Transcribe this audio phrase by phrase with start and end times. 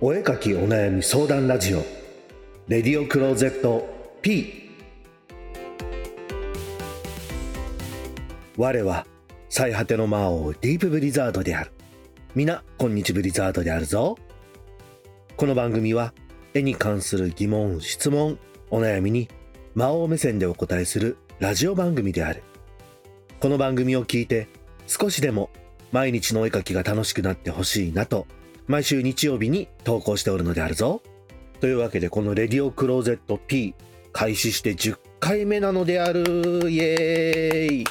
[0.00, 1.84] お絵かきお悩み相談ラジオ。
[2.68, 3.84] レディオクローゼット
[4.22, 4.70] P
[8.56, 9.08] 我は
[9.48, 11.72] 最果ての魔王ディープブリザードである。
[12.36, 14.16] 皆こんにちブリザードであるぞ。
[15.36, 16.14] この番組は
[16.54, 18.38] 絵に関する疑問質問
[18.70, 19.28] お悩みに
[19.74, 22.44] 魔王目線でお答えするラジオ番組である。
[23.40, 24.46] この番組を聞いて
[24.86, 25.50] 少しでも
[25.90, 28.28] 毎日のお絵かきが楽しくなってほしいなと
[28.68, 31.02] 毎週日曜日に投稿しておるのであるぞ。
[31.60, 33.74] というわけでこのレディオクローゼット P
[34.12, 36.70] 開始して10回目なのである。
[36.70, 37.84] イエーイ。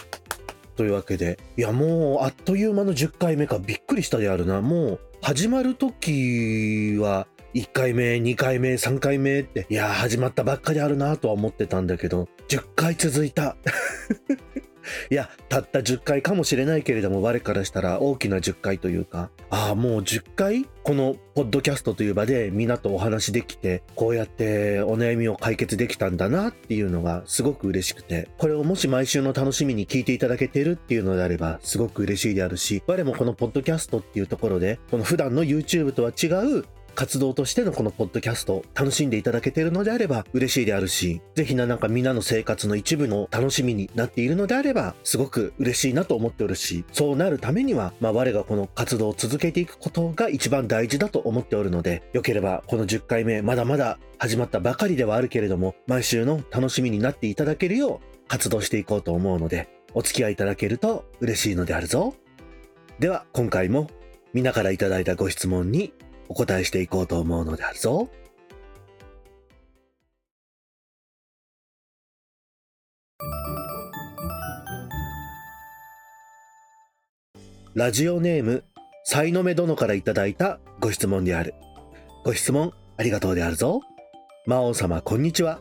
[0.75, 4.61] というわけでいやもうあっという間の10回目かびっくりしたであるな。
[4.61, 7.25] もう始まる時は
[7.55, 13.57] 1回目2回目3回目っていや始まったばっかりあるなとは思ってたんだけど10回続いた。
[15.09, 36.27] いや、たった10回かもしれないけれども、我からしたら大きな10回というか、ああ、もう10回このポッドキャストという場でみんなとお話できて、こうやってお悩みを解決できたんだなっていうのがすごく嬉しくて、これをもし毎週の楽しみに聞いていただけてるっていうのであれば、すごく嬉しいであるし、我もこのポッドキャストっていうところで、この普段の YouTube とは違
[36.59, 36.65] う
[36.97, 62.15] 活動としてのこのポッドキャスト楽しんでいただけているのであれば嬉しいであるし、ぜひななんかみんなの生活の一部の楽しみになっているのであれば、すごく嬉しいなと思っておるし、そうなるためには、まあ我がこの活動を続けていくことが一番大事だと思っておるので、よければこの10回目、まだまだ始まったばかりではあるけれども、毎週の楽しみになっていただけるよう活動していこうと思うので、お付き合いいただけると嬉しいのであるぞ。
[62.97, 63.87] では今回も
[64.33, 65.93] みんなからいただいたご質問に
[66.29, 68.09] お答えしていこうと思うのであるぞ。
[77.73, 78.63] ラジオネーム、
[79.03, 81.53] さいの目殿からいただいたご質問である。
[82.25, 83.81] ご質問ありがとうであるぞ。
[84.47, 85.59] 魔王様こんにちは。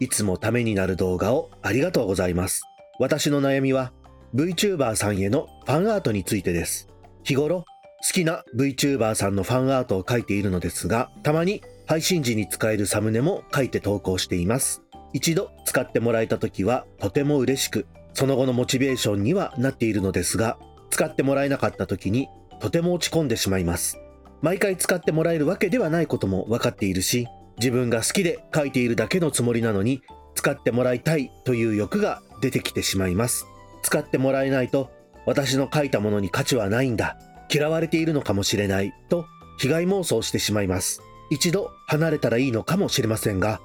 [0.00, 2.62] いつもためになる動画をありがとうございます。
[2.98, 3.92] 私の悩みは
[4.34, 6.88] VTuber さんへのファンアートについてです。
[7.22, 7.66] 日頃
[8.04, 14.82] 好きな VTuber さんのファンアートを描いているのですが、たまに配信時に使えるサムネも書いて投稿しています。
[15.12, 20.58] 一度使ってもらえた時はとても嬉しく、その後のモチベーションにはなっているのですが、
[20.90, 22.28] 使ってもらえなかった時に
[22.60, 23.98] とても落ち込んでしまいます。
[24.40, 30.02] 毎回使ってもらえるわけではないことも分かっているし、自分が好きで書いているだけのつもりなのに、
[30.34, 33.46] 使ってもらいたいという欲が出てきてしまいます。
[33.82, 34.90] 使ってもらえないと、
[35.24, 37.16] 私の書いたものに価値はないんだ
[37.52, 39.26] 嫌われているのかもしれないと
[39.58, 41.02] 被害妄想してしまいます。
[41.30, 43.60] 一度離れたらいいのかもしれませんが、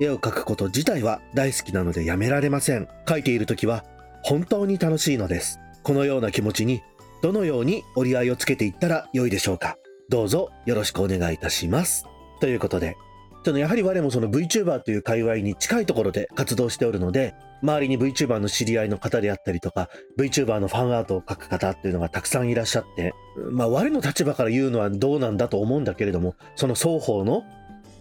[0.00, 2.88] 絵を描くこと自体は大好きなのでやめられません。
[3.06, 3.84] 描いている時は
[4.22, 5.58] 本当に楽しいのです。
[5.82, 6.82] このような気持ちに
[7.22, 9.76] どのように折り合いをつけていったら良いでしょうか。
[10.08, 12.04] どうぞよろしくお願いいたします。
[12.40, 12.96] ということで、
[13.44, 23.14] ちょっとやはり我もその VTuber という界隈に近いところで活動しておるので、周りに VTuber の知り合いの方であったりとか、VTuber のファンアートを描く方っていうのがたくさんいらっしゃって、
[23.50, 27.42] まあ我の立場から言うのはどうなんだと思うんだけれども、その双方の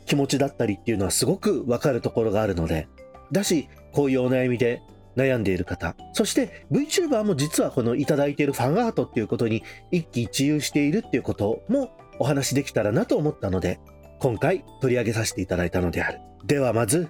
[0.06, 2.88] 気持ちだったりっていうのはすごくわかるところがあるので、
[3.32, 4.84] だし、こういうお悩みで
[5.16, 13.80] 悩んでいる方、そして VTuber も実はこのいただいているファンアートっていうことに一喜一憂しているっていうこともお話できたらなと思ったので、
[14.22, 16.20] 今回取り上げさせていただいたのである。
[16.46, 17.10] ではまず、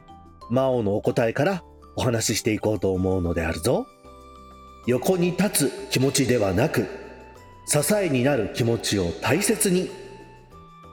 [0.50, 1.62] 魔王のお答えから
[1.98, 3.86] お話ししていこうと思うのであるぞ。
[4.88, 6.88] 横に立つ気持ちではなく、
[7.66, 9.90] 支えになる気持ちを大切に、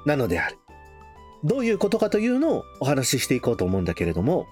[0.06, 0.58] なのである。
[1.44, 4.48] どういうことかというのをお話ししていこうと思うんだけれども、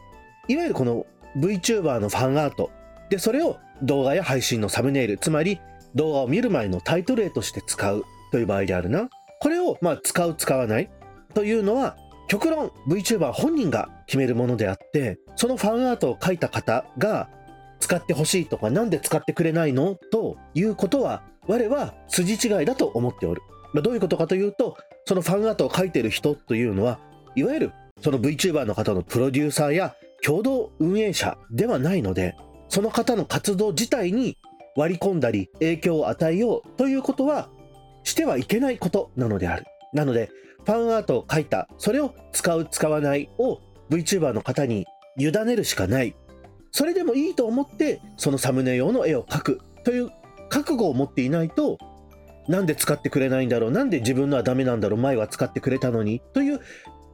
[0.47, 1.04] いわゆるこの
[1.37, 2.71] VTuber のファンアート、
[3.10, 5.60] で、それを動画や配信のサムネイル、つまり
[5.97, 9.09] 動画を見る前のタイトル絵として使うという場合であるな。
[9.41, 10.88] これをまあ使う使わない
[11.36, 11.98] というのは
[12.28, 17.28] 極論 VTuber 本人が決めるものであってそのファンアートを描いた方が
[17.78, 23.42] 使ってほしいとか何で使ってくれないのということは我は筋違いだと思っておる、
[23.74, 26.98] まあ、どういうことかというとそのファンアートを描いてる人というのは
[27.34, 29.94] いわゆるその VTuber の方のプロデューサーや
[30.24, 32.34] 共同運営者ではないので
[32.71, 34.38] その方の活動自体に
[34.74, 37.50] 割り込んだり影響を与えようということは
[38.04, 39.66] してはいけないことなのである。
[39.92, 40.30] なので
[40.66, 44.84] ファンアートを描いた、それを使う、使わないを VTuber の方に
[45.16, 46.16] 委ねるしかない。
[46.72, 50.10] それでもいいと思って、そのサムネ用の絵を描くという
[50.48, 51.78] 覚悟を持っていないと、
[52.48, 56.60] なんで使ってくれないんだろう、なんで自分のはダメなんだろう、前は使ってくれたのに、という、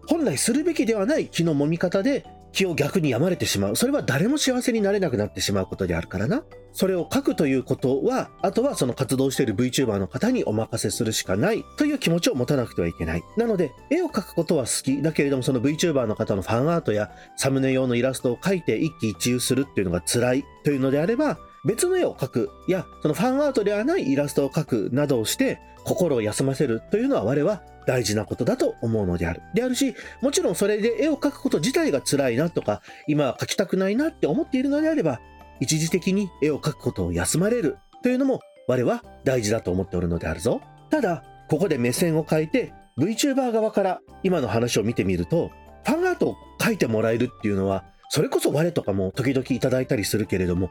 [0.08, 3.76] 本来するべきではない気の揉み方で気を逆に病まれてしまう。
[3.76, 6.44] それは誰も幸せになれなくなってしまうことであるからな。
[6.72, 13.22] それを書くということは、あとはその活動している VTuber の方にお任せするしかないという気持ちを持たなくてはいけない。
[13.36, 29.42] なので、絵を描くことは好きだけれども、その VTuber の方のファンアートやサムネ用のイラストを描いて一喜一憂するっていうのが辛いというのであれば、別の絵を描くや、そのファンアートではないイラストを描くなどをして、心を休ませるというのは我は大事なことだと思うのである。
[29.54, 35.20] であるし、もちろんそれで絵を描くこと自体が辛いなとか、今は描きたくないなって思っているのであれば、
[35.60, 40.60] 一時的に絵を描くことを休まれるというのも我は大事だと思っておるのであるぞ。
[40.90, 45.50] ただ、ここで目線を変えて VTuber 側から今の話を見てみると、
[45.84, 50.70] ファンアートを描いてもらえるっていうのは、それこそ我とかも時々いただいたりするけれども、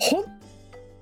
[0.00, 0.24] 本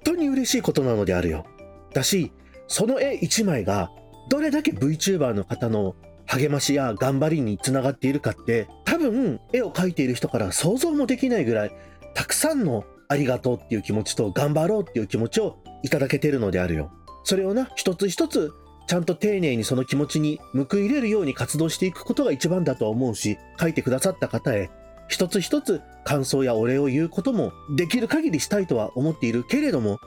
[0.04, 1.46] 当に嬉しいことなのであるよ。
[1.92, 2.32] だし、
[2.66, 3.90] その絵1枚が
[4.28, 5.94] どれだけ VTuber の方の
[6.26, 11.72] 励ましや頑張りにつながっているかって多分絵を描いている人から想像もできないぐらい
[12.14, 16.90] たくさんのありがとうっていう気持ちと頑張ろうっていう気持ちをいただけてるのであるよ。
[17.24, 18.52] それをな一つ一つ
[18.86, 24.70] ちゃんと丁寧にその気持ちに報いれるように活動していくことが一番だと思うし書いてくださった方へ
[25.08, 30.00] 一つ一つ感想やお礼を言うこともできる限りしたいとは思っているけれども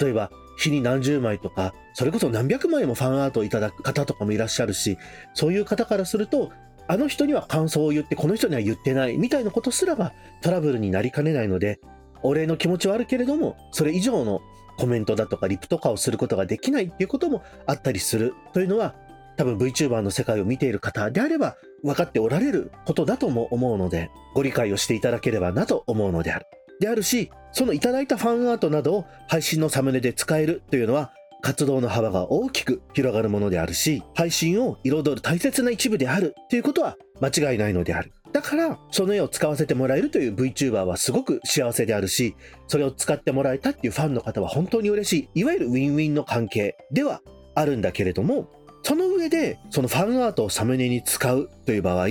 [0.00, 4.98] 例えば日に何十枚とか、それこそ何百枚もファンアートをいただく方とかもいらっしゃるし、
[5.34, 6.52] そういう方からすると、
[6.86, 10.12] あの人には感想を言って、この人には言ってないみたいなことすらが
[10.42, 11.80] トラブルになりかねないので、
[12.22, 14.40] お礼の気持ちはあるけれども、それ以上の
[14.76, 18.94] コメントだとかリプとかをすることができないっていうこともあったりするというのは、
[19.36, 26.46] 多分 VTuber の世界を見ている方であれば分かっておられることだとも思うので、ご理解をしていただければなと思うのである。
[26.80, 38.12] であるし、そのいただいたファンアートなどを配信のサムネで使えるというのは、活動の幅が大きく広がるものであるし、配信を彩る大切な一部であるということは間違いないのである。
[38.32, 42.34] だから、その絵を使わせてもらえるという VTuber はすごく幸せであるし、
[42.66, 47.20] それを使ってもらえたっていうファンの方は本当に嬉しい、いわゆるウィンウィンの関係では
[47.54, 48.48] あるんだけれども、
[48.84, 52.06] その上で、そのファンアートをサムネに使うという場合、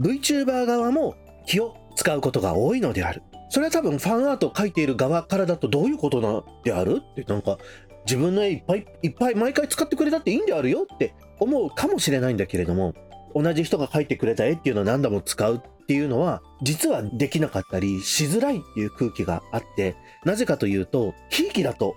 [0.00, 1.16] VTuber 側も
[1.46, 3.22] 気を使うことが多いのである。
[3.50, 7.58] それは多分ファンアートを描いている側からだとどういうことなんであるってなんか
[8.06, 12.94] 自分の絵いっぱいいっぱい毎回使ってくれたっていいんであるよって思うかもしれないんだけれども
[13.34, 21.94] 同じ人が描いてくれた絵っていうのを何度も使うっていうのは実はできなかったりしづらいっていう空気があってなぜかというとひいきだと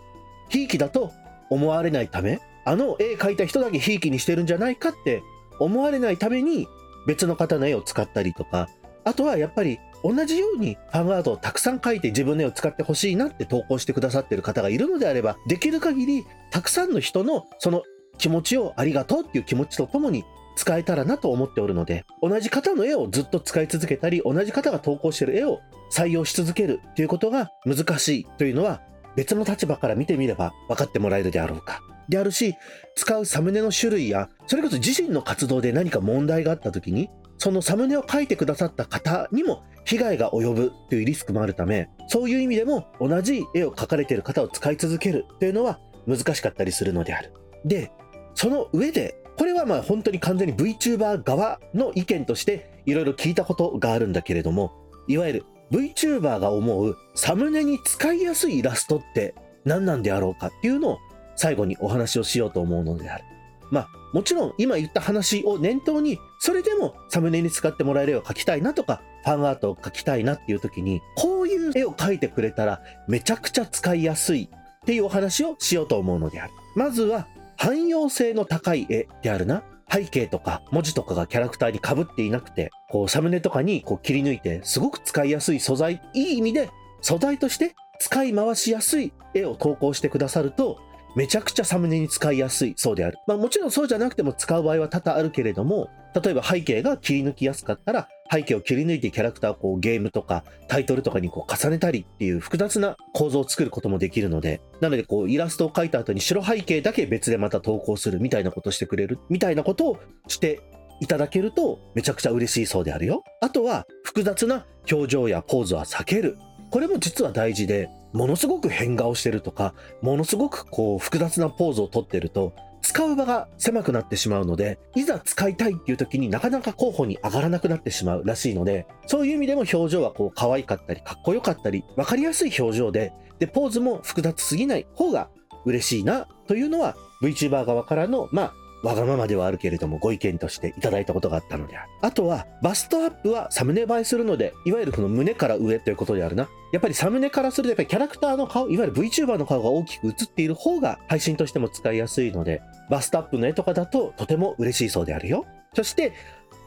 [0.49, 1.13] ひいきだと
[1.49, 5.23] 思われないためあの絵描いた人だけひいきにしてるんじゃないかって
[5.59, 6.67] 思われないために
[7.07, 8.67] 別の方の絵を使ったりとか
[9.05, 17.81] あとはやっぱり同じようにファンアートをたくさん書いて自分の絵を使ってほしいなって投稿してくださってる方がいるのであれば、できる限りたくさんの人のその
[18.19, 20.23] 気持ちをありがとうっていう気持ちとともに
[20.55, 25.59] 使えたらなと思っておるので、同じ方の絵をずっと使い続けたり、同じ方が投稿してる絵を
[25.91, 28.81] 採用し続けるっていうことが難しいというのは、
[29.15, 31.81] 別の立場から見てみれば分かってもらえるであろうか。
[32.09, 32.55] であるし、
[32.95, 47.33] 使うサムネの種類や、それこそ自身の活動で何か問題があった時に、そのサムネを書いてくださった方にも被害が及ぶというリスクもあるため、そういう意味でも同じ絵を描かれている方を使い続けるというのは難しかったりするのである。
[47.65, 47.91] で、
[48.33, 54.71] その上で、これはまあ本当に完全に VTuber 側の意見としていろいろ聞いたことがあるんだけれども、
[55.07, 59.35] いわゆる VTuber が思うサムネに使いやすいイラストって
[59.65, 60.97] 何なんであろうかっていうのを
[61.35, 63.23] 最後にお話をしようと思うのである。
[63.71, 76.53] まあ、もちろん今言った話を念頭に、それでもサムネに使ってもらえる絵を描きたいなとか、ファンアートを描きたいなっていう時に、こういう絵を描いてくれたらめちゃくちゃ使いやすいっていうお話をしようと思うのである。
[76.75, 77.27] まずは、
[77.57, 79.63] 汎用性の高い絵であるな。
[79.91, 86.69] 背景とか文字とかがキャラクターに被っていなくて、こうサムネとかにこう切り抜いて、すごく使いやすい素材、いい意味で
[87.01, 90.79] 素材として使い回しやすい絵を投稿してくださると、
[91.15, 93.17] めちゃくちゃサムネに使いやすいそうである。
[93.27, 95.89] まあもちろんそうじゃなくても使う場合は多々あるけれども、
[96.21, 110.61] 例えば背景が切り抜きやすかったら、背景を切り抜いてキャラクターをこうゲームとかタイトルとかにこう重ねたりっていう複雑な構造を作ることもできるので、なのでこうイラストを描いた後に白背景だけ別でまた投稿するみたいなことをしてくれるみたいなことをして
[111.01, 113.23] いただけるとめちゃくちゃ嬉しいそうであるよ。
[113.41, 116.37] あとは複雑な表情やポーズは避ける。
[116.71, 135.29] これも実は大事で、ものすごく変顔してるとか、ものすごくこう複雑なポーズをとってると、使う場が狭くなってしまうので、いざ使いたいっていう時になかなか候補に上がらなくなってしまうらしいので、そういう意味でも表情はこう可愛かったり、かっこよかったり、わかりやすい表情で、で、ポーズも複雑すぎない方が
[135.65, 138.53] 嬉しいなというのは VTuber 側からの、まあ、
[138.83, 141.89] わがままではあるけれどもご意見としていただいたことがあったのである。
[142.01, 146.47] あとは、バストアップはサムネ映えするので、いわゆるこの胸から上ということであるな。
[146.71, 155.45] やっぱりサムネからすると、やっぱりキャラクターの顔、いわゆる VTuber の顔が大きく映っている方が配信としても使いやすいので、バストアップの絵とかだととても嬉しいそうであるよ。
[155.73, 156.13] そして、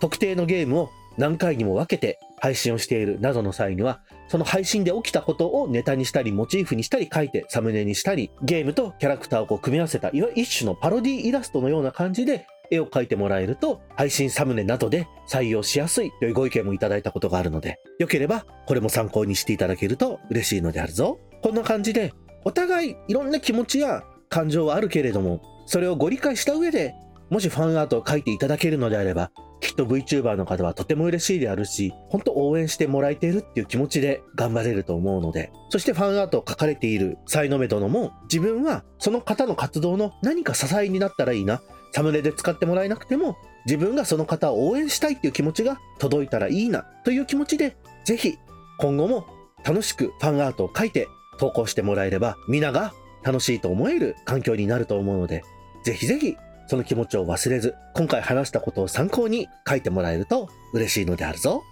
[0.01, 21.19] 特定のゲームを何回にも分けて配信をしているなどの際には、その配信で起きたことをネタにしたり、モチーフにしたり、書いてサムネにしたり、ゲームとキャラクターをこう組み合わせた、いわゆる一種のパロディイラストのような感じで絵を描いてもらえると、配信サムネなどで採用しやすいというご意見もいただいたことがあるので、よければこれも参考にしていただけると嬉しいのであるぞ。
[21.43, 22.13] こんな感じで、
[22.45, 26.95] お互いいろんな気持ちや感情はあるけれども、それをご理解した上で、
[27.31, 29.31] もしファンアートを描いていただけるのであれば、
[29.61, 41.61] きっと VTuber の方はとても嬉しいであるし、本当応援してもらえているっていう気持ちで頑張れると思うので、そしてファンアートを描かれている才の目殿も、自分はその方の活動の何か支えになったらいいな、
[41.93, 48.39] サムネで使ってもらえなくても、自分がその方を応援したいっていう気持ちが届いたらいいなという気持ちで、ぜひ
[48.79, 49.27] 今後も
[49.65, 51.09] 楽しくファンアートを描いて
[51.39, 52.95] 投稿してもらえれば、皆が
[53.25, 55.43] 楽しいと思える環境になると思うので、
[55.85, 56.37] ぜひぜひ
[56.69, 61.63] その気持ちを忘れず、今回話したことを参考に書いてもらえると嬉しいのであるぞ。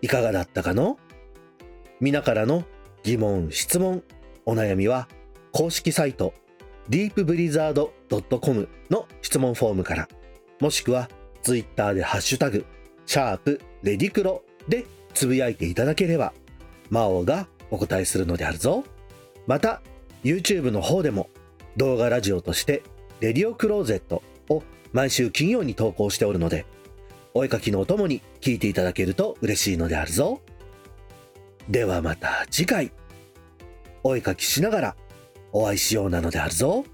[0.00, 0.98] いかがだったかの？
[2.00, 2.64] 皆からの
[3.02, 4.02] 疑問、質問、
[4.46, 5.06] お悩みは
[5.52, 6.34] 公式サイト
[6.90, 10.08] deepblizzard.com の質問フォームから、
[10.60, 11.08] もしくは
[11.42, 12.64] Twitter でハッシュタグ、
[13.06, 16.32] シャープレディクロでつぶやいていただければ、
[16.90, 18.84] 魔王がお答えするのであるぞ。
[19.46, 19.82] また、
[20.22, 21.28] YouTube の方でも
[21.76, 22.82] 動画ラジオとして
[23.20, 24.62] レディオクローゼットを
[24.92, 26.66] 毎週金曜に投稿しておるので、
[27.34, 30.40] お絵かきのお供に聞いていただけると嬉しいのであるぞ。
[31.68, 32.92] ではまた次回、
[34.04, 34.96] お絵かきしながら
[35.52, 36.84] お会いしようなのであるぞ。